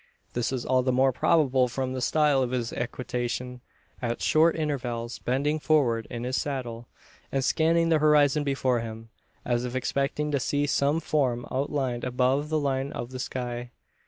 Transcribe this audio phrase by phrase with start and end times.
[0.33, 3.61] This was all the more probable from the style of his equitation
[4.01, 6.87] at short intervals bending forward in his saddle,
[7.31, 9.09] and scanning the horizon before him,
[9.45, 13.69] as if expecting to see some form outlined above the line of the sky.